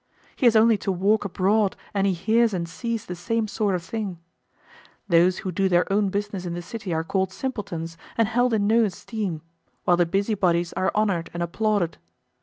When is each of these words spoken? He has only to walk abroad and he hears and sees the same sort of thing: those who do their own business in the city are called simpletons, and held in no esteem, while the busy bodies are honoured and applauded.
He 0.35 0.47
has 0.47 0.55
only 0.55 0.79
to 0.79 0.91
walk 0.91 1.25
abroad 1.25 1.75
and 1.93 2.07
he 2.07 2.13
hears 2.13 2.55
and 2.55 2.67
sees 2.67 3.05
the 3.05 3.13
same 3.15 3.47
sort 3.47 3.75
of 3.75 3.83
thing: 3.83 4.17
those 5.07 5.37
who 5.45 5.51
do 5.51 5.69
their 5.69 5.85
own 5.93 6.09
business 6.09 6.43
in 6.43 6.55
the 6.55 6.61
city 6.63 6.91
are 6.91 7.03
called 7.03 7.31
simpletons, 7.31 7.99
and 8.17 8.27
held 8.27 8.51
in 8.55 8.65
no 8.65 8.83
esteem, 8.83 9.43
while 9.83 9.97
the 9.97 10.07
busy 10.07 10.33
bodies 10.33 10.73
are 10.73 10.91
honoured 10.95 11.29
and 11.35 11.43
applauded. 11.43 11.99